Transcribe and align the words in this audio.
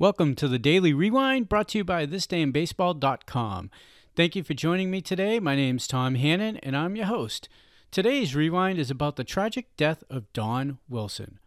Welcome 0.00 0.36
to 0.36 0.46
the 0.46 0.60
Daily 0.60 0.92
Rewind 0.92 1.48
brought 1.48 1.70
to 1.70 1.78
you 1.78 1.84
by 1.84 2.06
thisdayinbaseball.com. 2.06 3.68
Thank 4.14 4.36
you 4.36 4.44
for 4.44 4.54
joining 4.54 4.92
me 4.92 5.00
today. 5.00 5.40
My 5.40 5.56
name's 5.56 5.88
Tom 5.88 6.14
Hannon 6.14 6.56
and 6.58 6.76
I'm 6.76 6.94
your 6.94 7.06
host. 7.06 7.48
Today's 7.90 8.32
Rewind 8.32 8.78
is 8.78 8.92
about 8.92 9.16
the 9.16 9.24
tragic 9.24 9.76
death 9.76 10.04
of 10.08 10.32
Don 10.32 10.78
Wilson. 10.88 11.40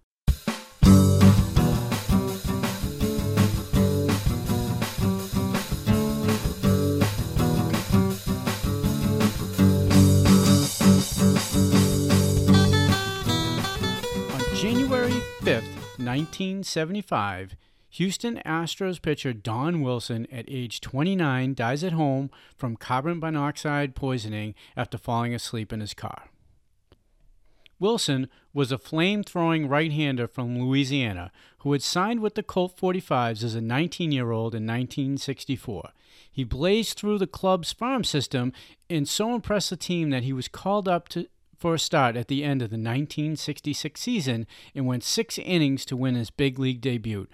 On 0.84 0.92
January 14.58 15.22
5th, 15.40 15.72
1975, 15.96 17.56
Houston 17.92 18.42
Astros 18.46 19.02
pitcher 19.02 19.34
Don 19.34 19.82
Wilson, 19.82 20.26
at 20.32 20.46
age 20.48 20.80
29, 20.80 21.54
dies 21.54 21.84
at 21.84 21.92
home 21.92 22.30
from 22.56 22.78
carbon 22.78 23.20
monoxide 23.20 23.96
poisoning 23.96 24.56
after 24.78 24.98
falling 24.98 25.34
asleep 25.34 25.74
in 25.74 25.82
his 25.82 25.94
car. 25.94 26.30
Wilson 27.80 28.30
was 28.54 28.72
a 28.72 28.78
flame 28.78 29.24
throwing 29.24 29.68
right 29.68 29.92
hander 29.92 30.28
from 30.28 30.58
Louisiana 30.58 31.32
who 31.60 31.74
had 31.74 31.82
signed 31.82 32.22
with 32.22 32.36
the 32.36 32.44
Colt 32.44 32.78
45s 32.80 33.44
as 33.44 33.56
a 33.56 33.62
19 33.62 34.12
year 34.12 34.32
old 34.32 34.56
in 34.56 34.66
1964. 34.66 35.90
He 36.32 36.46
blazed 36.46 36.98
through 36.98 37.18
the 37.18 37.28
club's 37.28 37.74
farm 37.74 38.06
system 38.06 38.54
and 38.90 39.06
so 39.10 39.36
impressed 39.36 39.70
the 39.70 39.76
team 39.76 40.12
that 40.12 40.24
he 40.24 40.32
was 40.32 40.48
called 40.48 40.88
up 40.88 41.10
to, 41.10 41.28
for 41.58 41.74
a 41.74 41.80
start 41.80 42.16
at 42.16 42.30
the 42.30 42.44
end 42.44 42.62
of 42.62 42.70
the 42.70 42.76
1966 42.76 44.00
season 44.00 44.48
and 44.74 44.86
went 44.86 45.04
six 45.04 45.38
innings 45.40 45.84
to 45.86 45.98
win 45.98 46.16
his 46.16 46.30
big 46.30 46.58
league 46.58 46.82
debut, 46.82 47.28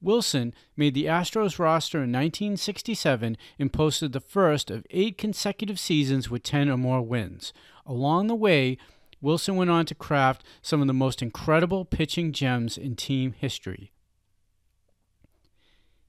Wilson 0.00 0.54
made 0.76 0.94
the 0.94 1.06
Astros 1.06 1.58
roster 1.58 1.98
in 1.98 2.12
1967 2.12 3.36
and 3.58 3.72
posted 3.72 4.12
the 4.12 4.20
first 4.20 4.70
of 4.70 4.86
eight 4.90 5.18
consecutive 5.18 5.78
seasons 5.78 6.30
with 6.30 6.42
10 6.42 6.68
or 6.68 6.76
more 6.76 7.02
wins. 7.02 7.52
Along 7.86 8.26
the 8.26 8.34
way, 8.34 8.78
Wilson 9.20 9.56
went 9.56 9.70
on 9.70 9.86
to 9.86 9.94
craft 9.94 10.44
some 10.62 10.80
of 10.80 10.86
the 10.86 10.92
most 10.92 11.22
incredible 11.22 11.84
pitching 11.84 12.32
gems 12.32 12.76
in 12.76 12.96
team 12.96 13.32
history. 13.32 13.92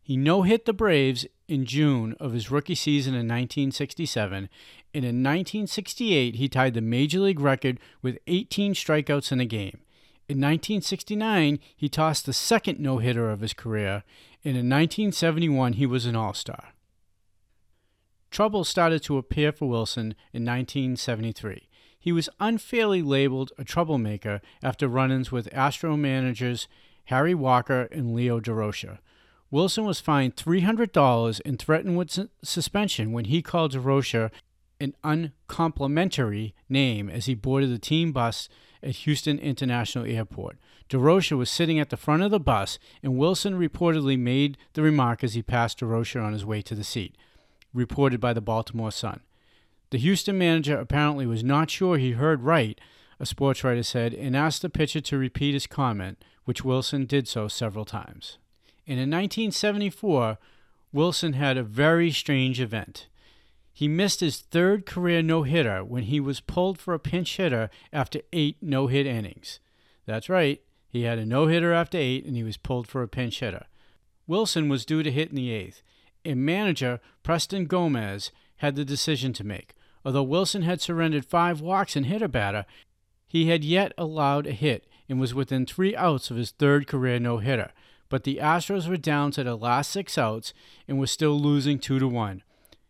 He 0.01 0.15
no 0.15 0.43
hit 0.43 0.65
the 0.65 0.73
Braves 0.73 1.25
in 1.47 1.65
June 1.65 2.15
of 2.19 2.31
his 2.33 2.49
rookie 2.49 2.75
season 2.75 3.13
in 3.13 3.27
1967, 3.27 4.37
and 4.37 4.49
in 4.93 5.23
1968 5.23 6.35
he 6.35 6.47
tied 6.47 6.73
the 6.73 6.81
major 6.81 7.19
league 7.19 7.39
record 7.39 7.79
with 8.01 8.17
18 8.27 8.73
strikeouts 8.73 9.31
in 9.31 9.39
a 9.39 9.45
game. 9.45 9.79
In 10.29 10.37
1969, 10.37 11.59
he 11.75 11.87
tossed 11.87 12.25
the 12.25 12.33
second 12.33 12.79
no 12.79 12.97
hitter 12.97 13.29
of 13.29 13.39
his 13.39 13.53
career, 13.53 14.03
and 14.43 14.57
in 14.57 14.69
1971, 14.69 15.73
he 15.73 15.85
was 15.85 16.05
an 16.05 16.17
All 16.17 16.33
Star. 16.33 16.73
Trouble 18.29 18.65
started 18.65 19.01
to 19.03 19.17
appear 19.17 19.53
for 19.53 19.69
Wilson 19.69 20.15
in 20.33 20.43
1973. 20.43 21.69
He 21.97 22.11
was 22.11 22.29
unfairly 22.39 23.01
labeled 23.01 23.53
a 23.57 23.63
troublemaker 23.63 24.41
after 24.61 24.87
run 24.87 25.11
ins 25.11 25.31
with 25.31 25.53
Astro 25.53 25.95
managers 25.95 26.67
Harry 27.05 27.33
Walker 27.33 27.87
and 27.91 28.13
Leo 28.13 28.41
Durocher. 28.41 28.99
Wilson 29.49 29.85
was 29.85 30.01
fined 30.01 30.35
$300 30.35 31.41
and 31.45 31.57
threatened 31.57 31.97
with 31.97 32.11
su- 32.11 32.29
suspension 32.43 33.13
when 33.13 33.25
he 33.25 33.41
called 33.41 33.71
Durocher 33.71 34.29
an 34.79 34.93
uncomplimentary 35.05 36.53
name 36.67 37.09
as 37.09 37.27
he 37.27 37.33
boarded 37.33 37.71
the 37.71 37.79
team 37.79 38.11
bus 38.11 38.49
at 38.81 38.95
Houston 38.97 39.39
International 39.39 40.05
Airport. 40.05 40.57
Durocher 40.89 41.37
was 41.37 41.49
sitting 41.49 41.79
at 41.79 41.89
the 41.89 41.97
front 41.97 42.23
of 42.23 42.31
the 42.31 42.39
bus, 42.39 42.79
and 43.03 43.17
Wilson 43.17 43.59
reportedly 43.59 44.17
made 44.17 44.57
the 44.73 44.81
remark 44.81 45.23
as 45.23 45.33
he 45.33 45.41
passed 45.41 45.79
Durocher 45.79 46.23
on 46.23 46.33
his 46.33 46.45
way 46.45 46.61
to 46.61 46.75
the 46.75 46.83
seat, 46.83 47.15
reported 47.73 48.19
by 48.19 48.33
the 48.33 48.41
Baltimore 48.41 48.91
Sun. 48.91 49.21
The 49.89 49.97
Houston 49.97 50.37
manager 50.37 50.77
apparently 50.77 51.25
was 51.25 51.43
not 51.43 51.69
sure 51.69 51.97
he 51.97 52.11
heard 52.11 52.43
right, 52.43 52.79
a 53.19 53.25
sports 53.25 53.63
writer 53.63 53.83
said, 53.83 54.13
and 54.13 54.35
asked 54.35 54.61
the 54.61 54.69
pitcher 54.69 55.01
to 55.01 55.17
repeat 55.17 55.53
his 55.53 55.67
comment, 55.67 56.23
which 56.45 56.63
Wilson 56.63 57.05
did 57.05 57.27
so 57.27 57.47
several 57.47 57.85
times. 57.85 58.37
And 58.85 58.99
in 58.99 59.09
1974, 59.09 60.37
Wilson 60.93 61.33
had 61.33 61.57
a 61.57 61.63
very 61.63 62.11
strange 62.11 62.61
event. 62.61 63.07
He 63.77 63.87
missed 63.87 64.21
his 64.21 64.39
third 64.39 64.87
career 64.87 65.21
no 65.21 65.43
hitter 65.43 65.85
when 65.85 66.05
he 66.05 66.19
was 66.19 66.39
pulled 66.39 66.79
for 66.79 66.95
a 66.95 66.99
pinch 66.99 67.37
hitter 67.37 67.69
after 67.93 68.21
eight 68.33 68.57
no 68.59 68.87
hit 68.87 69.05
innings. 69.05 69.59
That's 70.07 70.29
right, 70.29 70.63
he 70.89 71.03
had 71.03 71.19
a 71.19 71.27
no 71.27 71.45
hitter 71.45 71.73
after 71.73 71.99
eight 71.99 72.25
and 72.25 72.35
he 72.35 72.41
was 72.41 72.57
pulled 72.57 72.87
for 72.87 73.03
a 73.03 73.07
pinch 73.07 73.39
hitter. 73.39 73.67
Wilson 74.25 74.67
was 74.67 74.83
due 74.83 75.03
to 75.03 75.11
hit 75.11 75.29
in 75.29 75.35
the 75.35 75.51
eighth, 75.51 75.83
and 76.25 76.43
manager 76.43 76.99
Preston 77.21 77.65
Gomez 77.65 78.31
had 78.55 78.75
the 78.75 78.83
decision 78.83 79.31
to 79.33 79.43
make. 79.43 79.75
Although 80.03 80.23
Wilson 80.23 80.63
had 80.63 80.81
surrendered 80.81 81.23
five 81.23 81.61
walks 81.61 81.95
and 81.95 82.07
hit 82.07 82.23
a 82.23 82.27
batter, 82.27 82.65
he 83.27 83.49
had 83.49 83.63
yet 83.63 83.93
allowed 83.95 84.47
a 84.47 84.53
hit 84.53 84.87
and 85.07 85.19
was 85.19 85.35
within 85.35 85.67
three 85.67 85.95
outs 85.95 86.31
of 86.31 86.37
his 86.37 86.49
third 86.49 86.87
career 86.87 87.19
no 87.19 87.37
hitter. 87.37 87.71
But 88.09 88.23
the 88.23 88.37
Astros 88.37 88.89
were 88.89 88.97
down 88.97 89.29
to 89.33 89.43
the 89.43 89.55
last 89.55 89.91
six 89.91 90.17
outs 90.17 90.51
and 90.87 90.97
were 90.97 91.05
still 91.05 91.39
losing 91.39 91.77
two 91.77 91.99
to 91.99 92.07
one. 92.07 92.41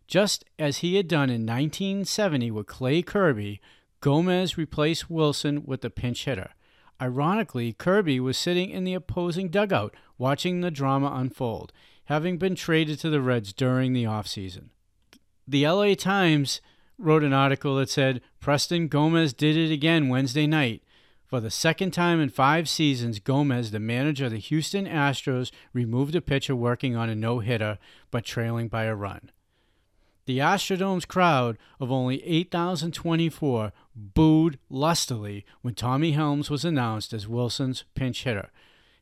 Just 0.08 0.46
as 0.58 0.78
he 0.78 0.96
had 0.96 1.08
done 1.10 1.30
in 1.30 1.46
1970 1.46 2.50
with 2.52 2.66
Clay 2.66 3.02
Kirby, 3.02 3.60
Gomez 4.00 4.58
replaced 4.58 5.10
Wilson 5.10 5.66
with 5.66 5.82
the 5.82 5.90
pinch 5.90 6.24
hitter. 6.24 6.52
Ironically, 7.02 7.74
Kirby 7.74 8.20
was 8.20 8.38
sitting 8.38 8.70
in 8.70 8.86
the 8.86 8.94
opposing 8.94 9.50
dugout 9.50 9.94
watching 10.18 10.62
the 10.62 10.72
drama 10.72 11.12
unfold, 11.14 11.74
having 12.06 12.38
been 12.38 12.56
traded 12.56 13.00
to 13.00 13.10
the 13.10 13.22
Reds 13.22 13.52
during 13.52 13.92
the 13.92 14.06
offseason. 14.06 14.70
The 15.46 15.68
LA 15.68 15.94
Times 15.94 16.62
wrote 16.98 17.24
an 17.24 17.34
article 17.34 17.76
that 17.76 17.90
said 17.90 18.22
Preston 18.40 18.88
Gomez 18.88 19.34
did 19.34 19.58
it 19.58 19.72
again 19.72 20.08
Wednesday 20.08 20.48
night. 20.48 20.84
For 21.26 21.42
the 21.42 21.52
second 21.52 21.92
time 21.92 22.22
in 22.22 22.30
five 22.30 22.70
seasons, 22.70 23.20
Gomez, 23.20 23.72
the 23.72 23.80
manager 23.80 24.26
of 24.26 24.32
the 24.32 24.38
Houston 24.38 24.86
Astros, 24.86 25.52
removed 25.74 26.16
a 26.16 26.22
pitcher 26.22 26.56
working 26.56 26.96
on 26.96 27.10
a 27.10 27.16
no 27.16 27.40
hitter 27.40 27.78
but 28.10 28.24
trailing 28.24 28.70
by 28.70 28.86
a 28.86 28.96
run. 28.96 29.32
The 30.28 30.42
Astrodome's 30.42 31.06
crowd 31.06 31.58
of 31.80 31.90
only 31.90 32.22
8,024 32.22 33.72
booed 33.96 34.60
lustily 34.70 35.46
when 35.62 35.74
Tommy 35.74 36.12
Helms 36.12 36.50
was 36.50 36.66
announced 36.66 37.14
as 37.14 37.30
Wilson's 37.30 37.86
pinch 37.96 38.26
hitter. 38.26 38.52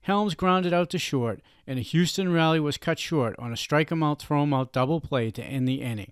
Helms 0.02 0.36
grounded 0.36 0.72
out 0.72 0.92
to 0.92 1.00
short, 1.00 1.42
and 1.66 1.80
a 1.80 1.82
Houston 1.82 2.32
rally 2.32 2.60
was 2.60 2.78
cut 2.78 3.00
short 3.00 3.36
on 3.40 3.52
a 3.52 3.58
strike 3.58 3.92
him 3.92 4.04
out, 4.04 4.22
throw 4.22 4.44
out 4.54 4.72
double 4.72 5.02
play 5.02 5.32
to 5.32 5.44
end 5.44 5.68
the 5.68 5.82
inning. 5.82 6.12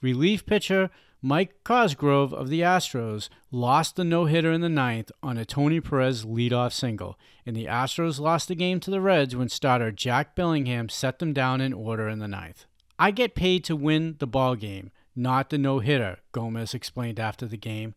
Relief 0.00 0.46
pitcher 0.46 0.90
Mike 1.20 1.64
Cosgrove 1.64 2.32
of 2.32 2.48
the 2.48 2.60
Astros 2.60 3.28
lost 3.50 3.96
the 3.96 4.04
no 4.04 4.26
hitter 4.26 4.52
in 4.52 4.60
the 4.60 4.68
ninth 4.68 5.10
on 5.24 5.36
a 5.36 5.44
Tony 5.44 5.80
Perez 5.80 6.24
leadoff 6.24 6.72
single, 6.72 7.18
and 7.44 7.56
the 7.56 7.66
Astros 7.66 8.20
lost 8.20 8.46
the 8.46 8.54
game 8.54 8.78
to 8.78 8.92
the 8.92 9.00
Reds 9.00 9.34
when 9.34 9.48
starter 9.48 9.90
Jack 9.90 10.36
Billingham 10.36 10.88
set 10.88 11.18
them 11.18 11.32
down 11.32 11.60
in 11.60 11.72
order 11.72 12.08
in 12.08 12.20
the 12.20 12.28
ninth. 12.28 12.66
I 12.98 13.10
get 13.10 13.34
paid 13.34 13.64
to 13.64 13.76
win 13.76 14.16
the 14.18 14.26
ball 14.26 14.54
game, 14.54 14.90
not 15.14 15.50
the 15.50 15.58
no 15.58 15.80
hitter, 15.80 16.18
Gomez 16.32 16.74
explained 16.74 17.20
after 17.20 17.46
the 17.46 17.56
game. 17.56 17.94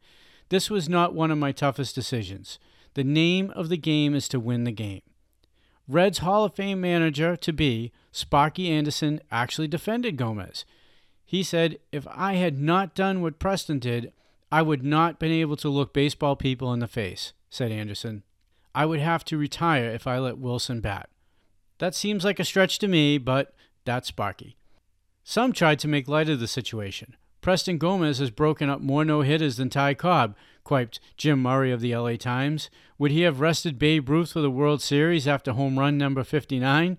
This 0.49 0.69
was 0.69 0.89
not 0.89 1.13
one 1.13 1.31
of 1.31 1.37
my 1.37 1.51
toughest 1.51 1.95
decisions. 1.95 2.59
The 2.95 3.03
name 3.03 3.51
of 3.51 3.69
the 3.69 3.77
game 3.77 4.15
is 4.15 4.27
to 4.29 4.39
win 4.39 4.63
the 4.63 4.71
game. 4.71 5.01
Reds 5.87 6.19
Hall 6.19 6.45
of 6.45 6.55
Fame 6.55 6.81
manager 6.81 7.35
to 7.35 7.53
be, 7.53 7.91
Sparky 8.11 8.69
Anderson, 8.69 9.21
actually 9.31 9.67
defended 9.67 10.17
Gomez. 10.17 10.65
He 11.25 11.43
said, 11.43 11.79
If 11.91 12.07
I 12.09 12.33
had 12.35 12.59
not 12.59 12.95
done 12.95 13.21
what 13.21 13.39
Preston 13.39 13.79
did, 13.79 14.11
I 14.51 14.61
would 14.61 14.83
not 14.83 15.19
been 15.19 15.31
able 15.31 15.55
to 15.57 15.69
look 15.69 15.93
baseball 15.93 16.35
people 16.35 16.73
in 16.73 16.79
the 16.79 16.87
face, 16.87 17.33
said 17.49 17.71
Anderson. 17.71 18.23
I 18.73 18.85
would 18.85 18.99
have 18.99 19.23
to 19.25 19.37
retire 19.37 19.89
if 19.89 20.07
I 20.07 20.19
let 20.19 20.37
Wilson 20.37 20.81
bat. 20.81 21.09
That 21.79 21.95
seems 21.95 22.23
like 22.23 22.39
a 22.39 22.45
stretch 22.45 22.79
to 22.79 22.87
me, 22.87 23.17
but 23.17 23.53
that's 23.85 24.09
Sparky. 24.09 24.57
Some 25.29 25.53
tried 25.53 25.77
to 25.81 25.87
make 25.87 26.07
light 26.07 26.27
of 26.27 26.39
the 26.39 26.47
situation. 26.47 27.15
Preston 27.39 27.77
Gomez 27.77 28.17
has 28.17 28.31
broken 28.31 28.67
up 28.67 28.81
more 28.81 29.05
no 29.05 29.21
hitters 29.21 29.57
than 29.57 29.69
Ty 29.69 29.93
Cobb, 29.93 30.35
quiped 30.63 30.99
Jim 31.17 31.39
Murray 31.39 31.71
of 31.71 31.81
the 31.81 31.95
LA 31.95 32.15
Times. 32.15 32.71
Would 32.97 33.11
he 33.11 33.21
have 33.21 33.39
rested 33.39 33.77
Babe 33.77 34.09
Ruth 34.09 34.31
for 34.31 34.41
the 34.41 34.49
World 34.49 34.81
Series 34.81 35.27
after 35.27 35.51
home 35.51 35.77
run 35.77 35.99
number 35.99 36.23
59? 36.23 36.97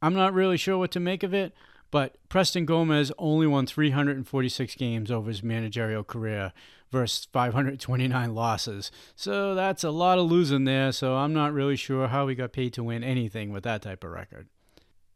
I'm 0.00 0.14
not 0.14 0.32
really 0.32 0.56
sure 0.56 0.78
what 0.78 0.92
to 0.92 1.00
make 1.00 1.24
of 1.24 1.34
it. 1.34 1.52
But 1.90 2.18
Preston 2.28 2.66
Gomez 2.66 3.10
only 3.18 3.48
won 3.48 3.66
346 3.66 4.76
games 4.76 5.10
over 5.10 5.28
his 5.28 5.42
managerial 5.42 6.04
career 6.04 6.52
versus 6.92 7.26
529 7.32 8.32
losses. 8.32 8.92
So 9.16 9.56
that's 9.56 9.82
a 9.82 9.90
lot 9.90 10.20
of 10.20 10.30
losing 10.30 10.66
there. 10.66 10.92
So 10.92 11.16
I'm 11.16 11.34
not 11.34 11.52
really 11.52 11.74
sure 11.74 12.06
how 12.06 12.28
he 12.28 12.36
got 12.36 12.52
paid 12.52 12.72
to 12.74 12.84
win 12.84 13.02
anything 13.02 13.50
with 13.50 13.64
that 13.64 13.82
type 13.82 14.04
of 14.04 14.12
record. 14.12 14.46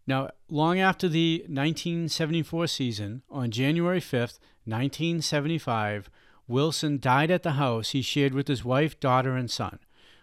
Now, 0.06 0.31
long 0.49 0.79
after 0.79 1.08
the 1.08 1.41
1974 1.49 2.69
season, 2.69 3.23
on 3.29 3.50
January 3.50 4.00
5th, 4.00 4.38
1975, 4.64 6.08
Wilson 6.47 6.99
died 6.99 7.31
at 7.31 7.43
the 7.43 7.53
house 7.53 7.91
he 7.91 8.03
shared 8.03 8.32
with 8.32 8.47
his 8.47 8.64
wife, 8.64 9.00
daughter, 9.00 9.37
and 9.37 9.50
son. 9.50 9.81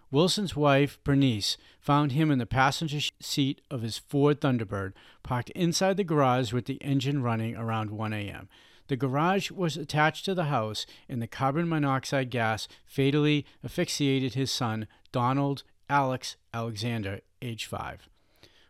Wilson's 0.09 0.55
wife, 0.55 0.99
Bernice, 1.03 1.57
found 1.81 2.13
him 2.13 2.31
in 2.31 2.39
the 2.39 2.45
passenger 2.45 2.99
seat 3.19 3.61
of 3.69 3.81
his 3.81 3.97
Ford 3.97 4.39
Thunderbird, 4.39 4.93
parked 5.21 5.49
inside 5.49 5.97
the 5.97 6.03
garage 6.03 6.53
with 6.53 6.65
the 6.65 6.81
engine 6.81 7.21
running 7.21 7.55
around 7.57 7.89
1 7.89 8.13
a.m. 8.13 8.47
The 8.87 8.95
garage 8.95 9.51
was 9.51 9.75
attached 9.75 10.23
to 10.25 10.35
the 10.35 10.45
house, 10.45 10.85
and 11.09 11.21
the 11.21 11.27
carbon 11.27 11.67
monoxide 11.67 12.29
gas 12.29 12.67
fatally 12.85 13.45
asphyxiated 13.63 14.35
his 14.35 14.51
son, 14.51 14.87
Donald 15.11 15.63
Alex 15.89 16.37
Alexander, 16.53 17.19
age 17.41 17.65
5, 17.65 18.07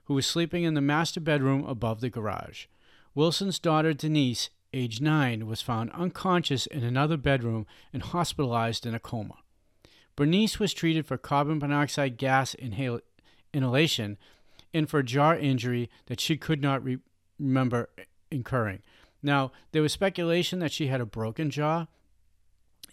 who 0.05 0.13
was 0.13 0.25
sleeping 0.25 0.63
in 0.63 0.73
the 0.73 0.81
master 0.81 1.19
bedroom 1.19 1.65
above 1.65 2.01
the 2.01 2.09
garage. 2.09 2.65
Wilson's 3.15 3.59
daughter, 3.59 3.93
Denise, 3.93 4.49
age 4.73 4.99
9, 4.99 5.45
was 5.45 5.61
found 5.61 5.91
unconscious 5.91 6.65
in 6.65 6.83
another 6.83 7.17
bedroom 7.17 7.65
and 7.91 8.01
hospitalized 8.03 8.85
in 8.85 8.95
a 8.95 8.99
coma. 8.99 9.35
Bernice 10.15 10.59
was 10.59 10.73
treated 10.73 11.05
for 11.05 11.17
carbon 11.17 11.59
monoxide 11.59 12.17
gas 12.17 12.55
inhal- 12.55 13.01
inhalation 13.53 14.17
and 14.73 14.89
for 14.89 15.03
jaw 15.03 15.35
injury 15.35 15.89
that 16.07 16.19
she 16.19 16.37
could 16.37 16.61
not 16.61 16.83
re- 16.83 16.99
remember 17.39 17.89
incurring. 18.31 18.81
Now, 19.21 19.51
there 19.71 19.81
was 19.81 19.93
speculation 19.93 20.59
that 20.59 20.71
she 20.71 20.87
had 20.87 21.01
a 21.01 21.05
broken 21.05 21.49
jaw. 21.49 21.87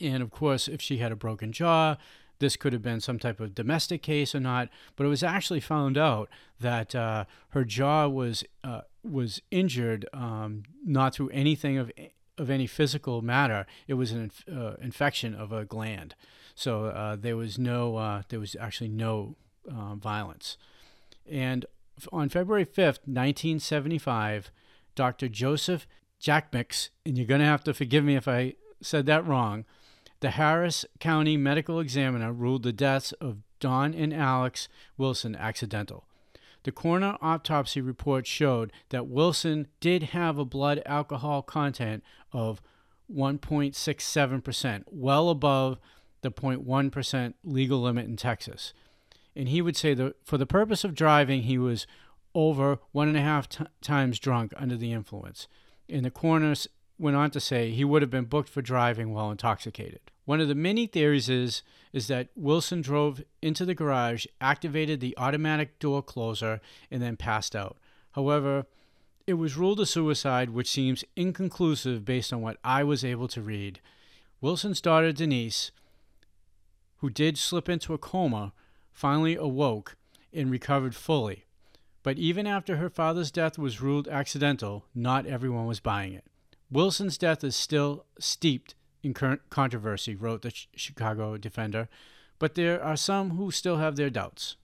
And 0.00 0.22
of 0.22 0.30
course, 0.30 0.68
if 0.68 0.80
she 0.80 0.98
had 0.98 1.12
a 1.12 1.16
broken 1.16 1.52
jaw, 1.52 1.96
this 2.40 2.56
could 2.56 2.72
have 2.72 2.82
been 2.82 3.00
some 3.00 3.18
type 3.18 3.40
of 3.40 3.54
domestic 3.54 4.02
case 4.02 4.34
or 4.34 4.40
not. 4.40 4.68
But 4.96 5.06
it 5.06 5.10
was 5.10 5.22
actually 5.22 5.60
found 5.60 5.96
out 5.96 6.28
that 6.58 6.94
uh, 6.94 7.24
her 7.50 7.64
jaw 7.64 8.08
was 8.08 8.44
uh, 8.64 8.82
was 9.02 9.40
injured 9.50 10.06
um, 10.12 10.64
not 10.84 11.14
through 11.14 11.30
anything 11.30 11.78
of 11.78 11.92
of 12.40 12.50
any 12.50 12.66
physical 12.66 13.22
matter. 13.22 13.66
It 13.86 13.94
was 13.94 14.12
an 14.12 14.22
inf- 14.22 14.44
uh, 14.50 14.74
infection 14.80 15.34
of 15.34 15.52
a 15.52 15.64
gland. 15.64 16.14
So 16.54 16.86
uh, 16.86 17.16
there 17.16 17.36
was 17.36 17.58
no, 17.58 17.96
uh, 17.96 18.22
there 18.28 18.40
was 18.40 18.56
actually 18.58 18.88
no 18.88 19.36
uh, 19.70 19.94
violence. 19.94 20.56
And 21.30 21.66
on 22.12 22.28
February 22.28 22.64
5th, 22.64 23.04
1975, 23.06 24.50
Dr. 24.94 25.28
Joseph 25.28 25.86
Jackmix, 26.20 26.88
and 27.04 27.16
you're 27.16 27.26
going 27.26 27.40
to 27.40 27.46
have 27.46 27.64
to 27.64 27.74
forgive 27.74 28.04
me 28.04 28.16
if 28.16 28.26
I 28.26 28.54
said 28.82 29.06
that 29.06 29.26
wrong, 29.26 29.64
the 30.20 30.30
Harris 30.30 30.84
County 30.98 31.36
Medical 31.36 31.80
Examiner 31.80 32.32
ruled 32.32 32.62
the 32.62 32.72
deaths 32.72 33.12
of 33.12 33.38
Don 33.58 33.94
and 33.94 34.12
Alex 34.12 34.68
Wilson 34.96 35.34
accidental. 35.34 36.04
The 36.62 36.72
coroner 36.72 37.16
autopsy 37.22 37.80
report 37.80 38.26
showed 38.26 38.70
that 38.90 39.06
Wilson 39.06 39.68
did 39.80 40.04
have 40.04 40.38
a 40.38 40.44
blood 40.44 40.82
alcohol 40.84 41.42
content 41.42 42.04
of 42.32 42.60
1.67%, 43.12 44.84
well 44.90 45.30
above 45.30 45.78
the 46.20 46.30
0.1% 46.30 47.34
legal 47.42 47.80
limit 47.80 48.06
in 48.06 48.16
Texas. 48.16 48.74
And 49.34 49.48
he 49.48 49.62
would 49.62 49.76
say 49.76 49.94
that 49.94 50.16
for 50.24 50.36
the 50.36 50.46
purpose 50.46 50.84
of 50.84 50.94
driving, 50.94 51.42
he 51.42 51.56
was 51.56 51.86
over 52.34 52.78
one 52.92 53.08
and 53.08 53.16
a 53.16 53.22
half 53.22 53.48
t- 53.48 53.64
times 53.80 54.18
drunk 54.18 54.52
under 54.56 54.76
the 54.76 54.92
influence. 54.92 55.48
And 55.88 56.04
the 56.04 56.10
coroner 56.10 56.54
went 56.98 57.16
on 57.16 57.30
to 57.30 57.40
say 57.40 57.70
he 57.70 57.84
would 57.84 58.02
have 58.02 58.10
been 58.10 58.26
booked 58.26 58.50
for 58.50 58.60
driving 58.60 59.12
while 59.12 59.30
intoxicated. 59.30 60.09
One 60.24 60.40
of 60.40 60.48
the 60.48 60.54
many 60.54 60.86
theories 60.86 61.28
is, 61.28 61.62
is 61.92 62.06
that 62.08 62.28
Wilson 62.36 62.82
drove 62.82 63.22
into 63.42 63.64
the 63.64 63.74
garage, 63.74 64.26
activated 64.40 65.00
the 65.00 65.16
automatic 65.18 65.78
door 65.78 66.02
closer, 66.02 66.60
and 66.90 67.02
then 67.02 67.16
passed 67.16 67.56
out. 67.56 67.78
However, 68.12 68.66
it 69.26 69.34
was 69.34 69.56
ruled 69.56 69.80
a 69.80 69.86
suicide, 69.86 70.50
which 70.50 70.70
seems 70.70 71.04
inconclusive 71.16 72.04
based 72.04 72.32
on 72.32 72.42
what 72.42 72.58
I 72.64 72.84
was 72.84 73.04
able 73.04 73.28
to 73.28 73.42
read. 73.42 73.80
Wilson's 74.40 74.80
daughter, 74.80 75.12
Denise, 75.12 75.70
who 76.98 77.10
did 77.10 77.38
slip 77.38 77.68
into 77.68 77.94
a 77.94 77.98
coma, 77.98 78.52
finally 78.92 79.36
awoke 79.36 79.96
and 80.32 80.50
recovered 80.50 80.94
fully. 80.94 81.44
But 82.02 82.18
even 82.18 82.46
after 82.46 82.76
her 82.76 82.88
father's 82.88 83.30
death 83.30 83.58
was 83.58 83.80
ruled 83.80 84.08
accidental, 84.08 84.86
not 84.94 85.26
everyone 85.26 85.66
was 85.66 85.80
buying 85.80 86.12
it. 86.12 86.24
Wilson's 86.70 87.18
death 87.18 87.42
is 87.44 87.56
still 87.56 88.04
steeped 88.18 88.74
in 89.02 89.14
controversy, 89.14 90.14
wrote 90.14 90.42
the 90.42 90.52
Chicago 90.74 91.36
Defender, 91.36 91.88
but 92.38 92.54
there 92.54 92.82
are 92.82 92.96
some 92.96 93.30
who 93.30 93.50
still 93.50 93.78
have 93.78 93.96
their 93.96 94.10
doubts. 94.10 94.56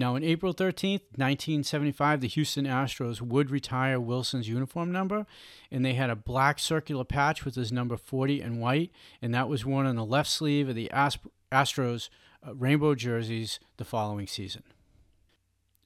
Now, 0.00 0.14
on 0.14 0.24
April 0.24 0.54
13th, 0.54 1.02
1975, 1.16 2.22
the 2.22 2.28
Houston 2.28 2.64
Astros 2.64 3.20
would 3.20 3.50
retire 3.50 4.00
Wilson's 4.00 4.48
uniform 4.48 4.90
number, 4.90 5.26
and 5.70 5.84
they 5.84 5.92
had 5.92 6.08
a 6.08 6.16
black 6.16 6.58
circular 6.58 7.04
patch 7.04 7.44
with 7.44 7.54
his 7.54 7.70
number 7.70 7.98
40 7.98 8.40
in 8.40 8.60
white, 8.60 8.90
and 9.20 9.34
that 9.34 9.48
was 9.48 9.66
worn 9.66 9.84
on 9.84 9.96
the 9.96 10.04
left 10.04 10.30
sleeve 10.30 10.70
of 10.70 10.74
the 10.74 10.90
Astros 10.94 12.08
uh, 12.46 12.54
rainbow 12.54 12.94
jerseys 12.94 13.60
the 13.76 13.84
following 13.84 14.26
season. 14.26 14.62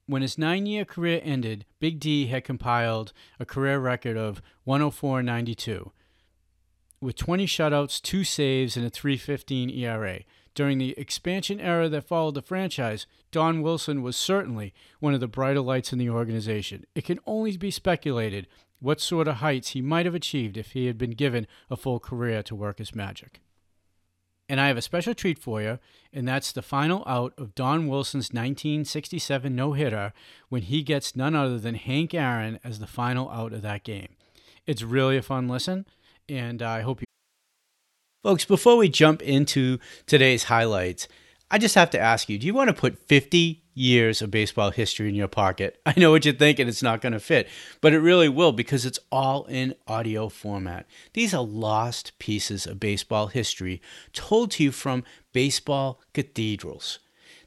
When 0.07 0.23
his 0.23 0.39
nine 0.39 0.67
year 0.67 0.85
career 0.85 1.21
ended, 1.25 1.65
Big 1.81 1.99
D 1.99 2.27
had 2.27 2.45
compiled 2.45 3.13
a 3.41 3.45
career 3.45 3.81
record 3.81 4.17
of 4.17 4.41
104.92 4.65 5.91
with 7.05 7.17
20 7.17 7.47
shutouts, 7.47 8.01
two 8.01 8.25
saves, 8.25 8.77
and 8.77 8.87
a 8.87 8.91
315 8.91 9.71
ERA. 9.71 10.21
During 10.55 10.79
the 10.79 10.95
expansion 10.97 11.61
era 11.61 11.89
that 11.89 12.09
followed 12.09 12.35
the 12.35 12.43
franchise, 12.43 13.07
Don 13.31 13.61
Wilson 13.61 14.03
was 14.03 14.17
certainly 14.17 14.73
one 15.01 15.13
of 15.13 15.21
the 15.21 15.29
brighter 15.29 15.61
lights 15.61 15.93
in 15.93 15.99
the 15.99 16.11
organization. 16.11 16.85
It 16.95 17.05
can 17.05 17.21
only 17.27 17.57
be 17.57 17.71
speculated 17.71 18.47
what 18.81 19.01
sort 19.01 19.29
of 19.29 19.37
heights 19.37 19.71
he 19.71 19.83
might 19.83 20.07
have 20.07 20.15
achieved 20.15 20.57
if 20.57 20.73
he 20.73 20.87
had 20.87 20.97
been 20.97 21.11
given 21.13 21.47
a 21.71 21.77
full 21.77 22.01
career 22.01 22.43
to 22.45 22.55
work 22.55 22.79
his 22.79 22.95
magic. 22.95 23.41
And 24.49 24.61
I 24.61 24.69
have 24.69 24.77
a 24.77 24.83
special 24.83 25.15
treat 25.15 25.39
for 25.39 25.63
you, 25.63 25.79
and 26.13 26.29
that's 26.29 26.53
the 26.53 26.63
final 26.63 27.03
out 27.07 27.33
of 27.39 27.55
Don 27.55 27.89
Wilson's 27.89 28.31
1967 28.31 29.55
no 29.55 29.73
hitter 29.73 30.13
when 30.51 30.63
he 30.63 30.83
gets 30.83 31.17
none 31.17 31.35
other 31.35 31.59
than 31.59 31.75
Hank 31.77 32.15
Aaron 32.15 32.61
as 32.63 32.79
the 32.79 32.87
final 32.87 33.31
out 33.31 33.53
of 33.53 33.63
that 33.63 33.85
game. 33.85 34.17
It's 34.67 34.83
really 34.83 35.17
a 35.17 35.23
fun 35.23 35.49
listen, 35.49 35.87
and 36.29 36.63
I 36.63 36.81
hope 36.81 37.01
you. 37.01 37.07
Folks, 38.23 38.45
before 38.45 38.77
we 38.77 38.89
jump 38.89 39.23
into 39.23 39.79
today's 40.07 40.45
highlights, 40.45 41.09
I 41.51 41.59
just 41.59 41.75
have 41.75 41.91
to 41.91 42.01
ask 42.01 42.29
you 42.29 42.39
do 42.39 42.47
you 42.47 42.55
want 42.55 42.69
to 42.69 42.75
put 42.75 42.99
50 42.99 43.63
years 43.75 44.23
of 44.23 44.31
baseball 44.31 44.71
history 44.71 45.09
in 45.09 45.15
your 45.15 45.29
pocket? 45.29 45.81
I 45.87 45.95
know 45.99 46.11
what 46.11 46.25
you're 46.25 46.35
thinking, 46.35 46.69
it's 46.69 46.83
not 46.83 47.01
going 47.01 47.13
to 47.13 47.21
fit, 47.21 47.49
but 47.81 47.93
it 47.93 48.01
really 48.01 48.29
will 48.29 48.53
because 48.53 48.87
it's 48.87 48.99
all 49.13 49.45
in 49.45 49.75
audio 49.87 50.29
format. 50.29 50.87
These 51.13 51.35
are 51.35 51.45
lost 51.45 52.19
pieces 52.19 52.67
of 52.67 52.81
baseball 52.81 53.27
history 53.27 53.83
told 54.13 54.53
to 54.53 54.65
you 54.65 54.73
from 54.73 55.05
baseball 55.33 56.01
cathedrals. 56.15 56.99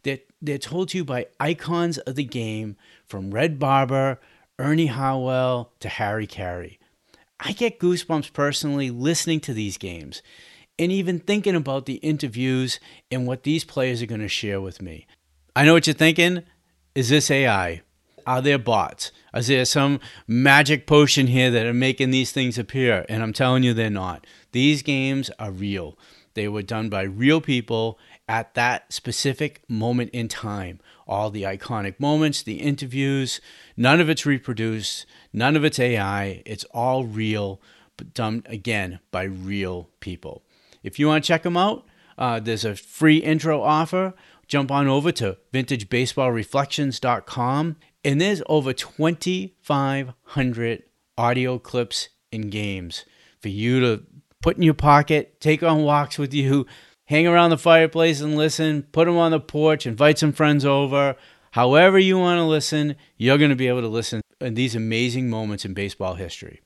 They're, 0.04 0.20
they're 0.42 0.58
told 0.58 0.90
to 0.90 1.00
you 1.00 1.06
by 1.06 1.28
icons 1.40 1.98
of 1.98 2.16
the 2.16 2.24
game 2.24 2.78
from 3.06 3.32
Red 3.32 3.58
Barber, 3.58 4.20
Ernie 4.60 4.88
Harwell, 4.88 5.72
to 5.80 5.90
Harry 5.90 6.28
Caray. 6.28 6.78
I 7.40 7.52
get 7.52 7.80
goosebumps 7.80 8.34
personally 8.34 8.90
listening 8.90 9.40
to 9.42 9.54
these 9.54 9.78
games 9.78 10.22
and 10.80 10.92
even 10.92 11.20
thinking 11.20 11.56
about 11.56 11.86
the 11.86 11.96
interviews 11.96 12.80
and 13.12 13.28
what 13.28 13.44
these 13.44 13.64
players 13.64 14.02
are 14.02 14.08
going 14.08 14.22
to 14.22 14.28
share 14.28 14.60
with 14.62 14.82
me. 14.82 15.06
I 15.56 15.66
know 15.66 15.74
what 15.74 15.88
you're 15.88 15.94
thinking. 15.94 16.44
Is 16.96 17.10
this 17.10 17.30
AI? 17.30 17.82
Are 18.26 18.42
there 18.42 18.58
bots? 18.58 19.12
Is 19.34 19.48
there 19.48 19.66
some 19.66 20.00
magic 20.28 20.86
potion 20.86 21.28
here 21.28 21.50
that 21.52 21.66
are 21.66 21.74
making 21.74 22.12
these 22.12 22.32
things 22.32 22.58
appear? 22.58 23.06
And 23.08 23.24
I'm 23.24 23.34
telling 23.34 23.64
you, 23.64 23.74
they're 23.74 23.90
not. 23.90 24.26
These 24.52 24.82
games 24.82 25.30
are 25.40 25.52
real. 25.52 25.98
They 26.34 26.48
were 26.48 26.62
done 26.62 26.90
by 26.90 27.04
real 27.04 27.40
people 27.40 27.98
at 28.28 28.56
that 28.56 28.92
specific 28.92 29.62
moment 29.70 30.10
in 30.12 30.28
time. 30.28 30.80
All 31.08 31.30
the 31.30 31.44
iconic 31.44 32.00
moments, 32.00 32.42
the 32.44 32.62
interviews, 32.62 33.40
none 33.76 34.02
of 34.02 34.10
it's 34.10 34.26
reproduced, 34.26 35.06
none 35.32 35.56
of 35.56 35.64
it's 35.64 35.80
AI. 35.80 36.42
It's 36.46 36.66
all 36.66 37.06
real, 37.06 37.62
but 37.96 38.14
done 38.14 38.44
again 38.48 39.00
by 39.12 39.24
real 39.24 39.90
people. 40.00 40.44
If 40.84 41.00
you 41.00 41.08
want 41.08 41.24
to 41.24 41.28
check 41.28 41.44
them 41.44 41.58
out, 41.58 41.86
uh, 42.18 42.40
there's 42.40 42.66
a 42.66 42.76
free 42.76 43.18
intro 43.18 43.62
offer. 43.62 44.16
Jump 44.48 44.72
on 44.72 44.88
over 44.88 45.12
to 45.14 45.38
vintagebaseballreflections.com, 45.54 47.76
and 48.04 48.22
there's 48.22 48.42
over 48.48 48.74
2,500 48.74 50.84
audio 51.18 51.60
clips 51.60 52.10
and 52.32 52.52
games 52.52 53.06
for 53.40 53.50
you 53.50 53.80
to 53.80 54.04
put 54.42 54.58
in 54.58 54.64
your 54.64 54.74
pocket, 54.74 55.40
take 55.42 55.62
on 55.64 55.84
walks 55.84 56.18
with 56.18 56.34
you, 56.34 56.66
hang 57.08 57.26
around 57.26 57.50
the 57.50 57.58
fireplace 57.58 58.22
and 58.22 58.36
listen, 58.38 58.84
put 58.92 59.06
them 59.06 59.18
on 59.18 59.32
the 59.32 59.40
porch, 59.40 59.88
invite 59.88 60.20
some 60.20 60.32
friends 60.32 60.64
over. 60.64 61.16
However, 61.52 61.98
you 61.98 62.20
want 62.20 62.38
to 62.38 62.44
listen, 62.44 62.96
you're 63.18 63.38
going 63.38 63.50
to 63.50 63.56
be 63.56 63.68
able 63.68 63.82
to 63.82 63.88
listen 63.88 64.22
in 64.40 64.54
these 64.54 64.76
amazing 64.76 65.30
moments 65.30 65.66
in 65.66 65.74
baseball 65.74 66.16
history. 66.16 66.62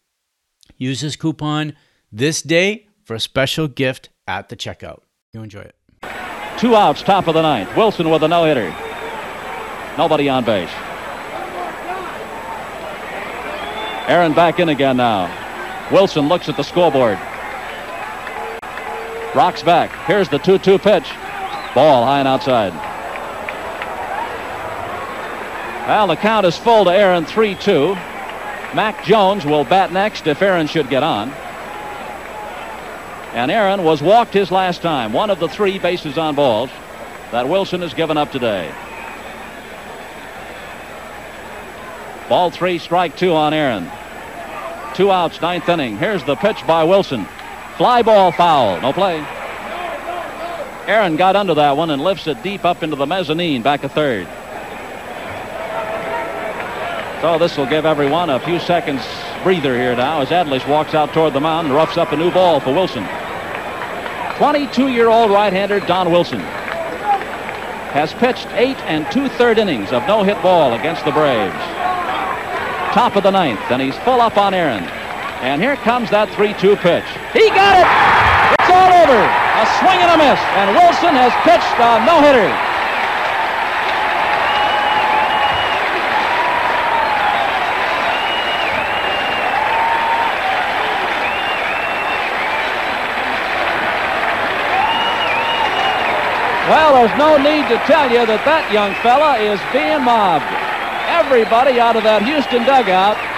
Use 0.77 1.01
this 1.01 1.15
coupon 1.15 1.75
this 2.11 2.41
day 2.41 2.87
for 3.05 3.15
a 3.15 3.19
special 3.19 3.67
gift 3.67 4.09
at 4.27 4.49
the 4.49 4.55
checkout. 4.55 5.01
You 5.31 5.43
enjoy 5.43 5.61
it. 5.61 5.75
Two 6.57 6.75
outs, 6.75 7.01
top 7.01 7.27
of 7.27 7.35
the 7.35 7.41
ninth. 7.41 7.75
Wilson 7.77 8.09
with 8.09 8.23
a 8.23 8.27
no 8.27 8.43
hitter. 8.43 8.73
Nobody 9.97 10.27
on 10.27 10.43
base. 10.43 10.69
Aaron 14.09 14.33
back 14.33 14.59
in 14.59 14.69
again 14.69 14.97
now. 14.97 15.37
Wilson 15.91 16.27
looks 16.27 16.49
at 16.49 16.57
the 16.57 16.63
scoreboard. 16.63 17.17
Rocks 19.33 19.63
back. 19.63 19.91
Here's 20.07 20.27
the 20.27 20.39
2 20.39 20.57
2 20.57 20.77
pitch. 20.77 21.09
Ball 21.73 22.05
high 22.05 22.19
and 22.19 22.27
outside. 22.27 22.73
Well, 25.87 26.07
the 26.07 26.17
count 26.17 26.45
is 26.45 26.57
full 26.57 26.85
to 26.85 26.91
Aaron 26.91 27.25
3 27.25 27.55
2. 27.55 27.95
Mack 28.73 29.03
Jones 29.05 29.45
will 29.45 29.63
bat 29.63 29.91
next 29.91 30.27
if 30.27 30.41
Aaron 30.41 30.67
should 30.67 30.89
get 30.89 31.03
on. 31.03 31.29
And 33.33 33.49
Aaron 33.49 33.83
was 33.83 34.01
walked 34.01 34.33
his 34.33 34.51
last 34.51 34.81
time, 34.81 35.13
one 35.13 35.29
of 35.29 35.39
the 35.39 35.47
three 35.47 35.79
bases 35.79 36.17
on 36.17 36.35
balls 36.35 36.69
that 37.31 37.47
Wilson 37.47 37.81
has 37.81 37.93
given 37.93 38.17
up 38.17 38.31
today. 38.31 38.69
Ball 42.27 42.51
three, 42.51 42.77
strike 42.77 43.15
two 43.15 43.33
on 43.33 43.53
Aaron. 43.53 43.89
Two 44.93 45.11
outs, 45.11 45.41
ninth 45.41 45.67
inning. 45.69 45.97
Here's 45.97 46.23
the 46.25 46.35
pitch 46.35 46.65
by 46.67 46.83
Wilson. 46.83 47.25
Fly 47.77 48.01
ball 48.01 48.31
foul. 48.31 48.79
No 48.81 48.93
play. 48.93 49.25
Aaron 50.87 51.15
got 51.15 51.35
under 51.35 51.53
that 51.55 51.77
one 51.77 51.89
and 51.89 52.01
lifts 52.01 52.27
it 52.27 52.41
deep 52.43 52.65
up 52.65 52.83
into 52.83 52.95
the 52.95 53.05
mezzanine, 53.05 53.61
back 53.61 53.83
a 53.83 53.89
third. 53.89 54.27
So 57.21 57.37
this 57.37 57.55
will 57.57 57.67
give 57.67 57.85
everyone 57.85 58.29
a 58.29 58.39
few 58.39 58.59
seconds 58.59 59.03
breather 59.43 59.75
here 59.75 59.95
now 59.95 60.21
as 60.21 60.29
Adlesh 60.29 60.67
walks 60.67 60.93
out 60.93 61.13
toward 61.13 61.33
the 61.33 61.39
mound 61.39 61.67
and 61.67 61.75
roughs 61.75 61.97
up 61.97 62.11
a 62.11 62.17
new 62.17 62.31
ball 62.31 62.59
for 62.59 62.73
Wilson. 62.73 63.03
22-year-old 64.37 65.29
right-hander 65.29 65.79
Don 65.81 66.11
Wilson 66.11 66.39
has 67.91 68.13
pitched 68.13 68.47
eight 68.53 68.77
and 68.81 69.05
two-third 69.11 69.59
innings 69.59 69.91
of 69.91 70.05
no-hit 70.07 70.41
ball 70.41 70.73
against 70.73 71.05
the 71.05 71.11
Braves 71.11 71.53
top 72.91 73.15
of 73.15 73.23
the 73.23 73.31
ninth, 73.31 73.61
and 73.71 73.81
he's 73.81 73.97
full 73.99 74.19
up 74.19 74.37
on 74.37 74.53
Aaron. 74.53 74.83
And 75.41 75.59
here 75.59 75.75
comes 75.77 76.13
that 76.13 76.29
3-2 76.37 76.77
pitch. 76.85 77.09
He 77.33 77.49
got 77.49 77.73
it! 77.73 77.89
It's 78.61 78.69
all 78.69 78.93
over! 78.93 79.17
A 79.17 79.65
swing 79.81 79.97
and 79.97 80.13
a 80.13 80.17
miss, 80.21 80.37
and 80.53 80.69
Wilson 80.77 81.17
has 81.17 81.33
pitched 81.41 81.77
a 81.81 81.97
no-hitter. 82.05 82.45
Well, 96.69 97.01
there's 97.01 97.17
no 97.17 97.41
need 97.41 97.65
to 97.73 97.81
tell 97.89 98.05
you 98.13 98.29
that 98.29 98.45
that 98.45 98.69
young 98.71 98.93
fella 99.01 99.41
is 99.41 99.59
being 99.73 100.05
mobbed 100.05 100.45
everybody 101.11 101.79
out 101.79 101.95
of 101.95 102.03
that 102.03 102.23
Houston 102.23 102.63
dugout. 102.63 103.30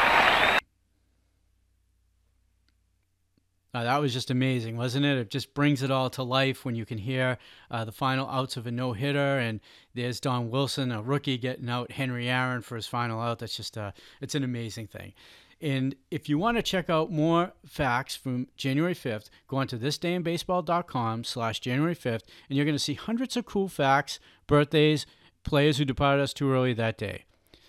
Uh, 3.74 3.84
that 3.84 4.00
was 4.00 4.14
just 4.14 4.30
amazing, 4.30 4.78
wasn't 4.78 5.06
it? 5.06 5.18
It 5.18 5.30
just 5.32 5.54
brings 5.56 5.82
it 5.82 5.90
all 5.90 6.10
to 6.12 6.22
life 6.22 6.64
when 6.64 6.76
you 6.76 6.86
can 6.86 7.00
hear 7.00 7.40
uh, 7.72 7.84
the 7.84 7.92
final 7.92 8.28
outs 8.28 8.56
of 8.56 8.68
a 8.68 8.72
no 8.72 8.94
hitter, 8.94 9.40
and 9.40 9.60
there's 9.96 10.20
Don 10.20 10.52
Wilson, 10.52 10.92
a 10.92 11.02
rookie, 11.02 11.40
getting 11.40 11.70
out 11.70 11.92
Henry 11.94 12.30
Aaron 12.30 12.62
for 12.62 12.76
his 12.76 12.86
final 12.86 13.20
out. 13.20 13.40
That's 13.40 13.58
just 13.58 13.78
uh, 13.78 13.92
it's 14.22 14.36
an 14.36 14.44
amazing 14.44 14.88
thing. 14.88 15.14
And 15.60 15.96
if 16.12 16.28
you 16.28 16.38
want 16.38 16.58
to 16.58 16.64
check 16.64 16.90
out 16.90 17.10
more 17.10 17.54
facts 17.66 18.16
from 18.16 18.48
January 18.58 18.94
5th, 18.94 19.30
go 19.48 19.58
on 19.58 19.68
to 19.68 19.78
thisdayinbaseball.com 19.78 21.24
slash 21.24 21.62
January 21.62 21.96
5th, 21.96 22.24
and 22.50 22.58
you're 22.58 22.66
going 22.66 22.76
to 22.76 22.80
see 22.80 22.96
hundreds 22.96 23.38
of 23.38 23.46
cool 23.46 23.70
facts, 23.70 24.20
birthdays, 24.46 25.06
players 25.44 25.78
who 25.78 25.86
departed 25.86 26.22
us 26.22 26.34
too 26.34 26.52
early 26.52 26.74
that 26.74 26.98
day. 26.98 27.24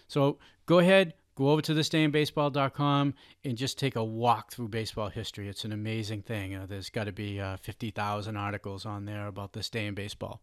So 0.08 0.38
go 0.66 0.80
ahead, 0.80 1.14
go 1.34 1.50
over 1.50 1.62
to 1.62 1.74
thisdayinbaseball.com 1.74 3.14
and 3.44 3.58
just 3.58 3.78
take 3.78 3.96
a 3.96 4.04
walk 4.04 4.52
through 4.52 4.68
baseball 4.68 5.08
history. 5.08 5.48
It's 5.48 5.64
an 5.64 5.72
amazing 5.72 6.22
thing. 6.22 6.54
Uh, 6.54 6.66
there's 6.66 6.90
got 6.90 7.04
to 7.04 7.12
be 7.12 7.40
uh, 7.40 7.56
50,000 7.56 8.36
articles 8.36 8.86
on 8.86 9.04
there 9.04 9.26
about 9.26 9.52
this 9.52 9.68
day 9.68 9.86
in 9.86 9.94
baseball. 9.94 10.40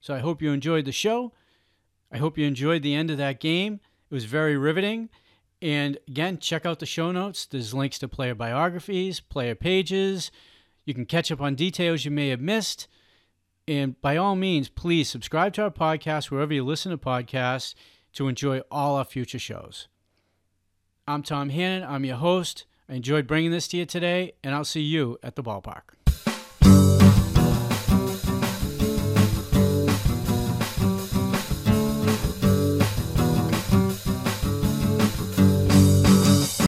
So 0.00 0.14
I 0.14 0.18
hope 0.18 0.42
you 0.42 0.52
enjoyed 0.52 0.84
the 0.84 0.92
show. 0.92 1.32
I 2.12 2.18
hope 2.18 2.38
you 2.38 2.46
enjoyed 2.46 2.82
the 2.82 2.94
end 2.94 3.10
of 3.10 3.18
that 3.18 3.40
game. 3.40 3.80
It 4.10 4.14
was 4.14 4.24
very 4.24 4.56
riveting. 4.56 5.08
And 5.60 5.98
again, 6.06 6.38
check 6.38 6.64
out 6.64 6.78
the 6.78 6.86
show 6.86 7.10
notes. 7.10 7.46
There's 7.46 7.74
links 7.74 7.98
to 7.98 8.08
player 8.08 8.34
biographies, 8.34 9.20
player 9.20 9.54
pages. 9.54 10.30
You 10.84 10.94
can 10.94 11.04
catch 11.04 11.32
up 11.32 11.40
on 11.40 11.54
details 11.54 12.04
you 12.04 12.10
may 12.10 12.28
have 12.28 12.40
missed. 12.40 12.88
And 13.66 14.00
by 14.00 14.16
all 14.16 14.36
means, 14.36 14.68
please 14.68 15.10
subscribe 15.10 15.52
to 15.54 15.64
our 15.64 15.70
podcast 15.70 16.30
wherever 16.30 16.54
you 16.54 16.64
listen 16.64 16.90
to 16.90 16.96
podcasts 16.96 17.74
to 18.14 18.28
enjoy 18.28 18.60
all 18.70 18.96
our 18.96 19.04
future 19.04 19.38
shows. 19.38 19.88
I'm 21.06 21.22
Tom 21.22 21.50
Hannon. 21.50 21.88
I'm 21.88 22.04
your 22.04 22.16
host. 22.16 22.66
I 22.88 22.94
enjoyed 22.94 23.26
bringing 23.26 23.50
this 23.50 23.68
to 23.68 23.76
you 23.76 23.86
today, 23.86 24.32
and 24.42 24.54
I'll 24.54 24.64
see 24.64 24.80
you 24.80 25.18
at 25.22 25.36
the 25.36 25.42
ballpark. 25.42 25.97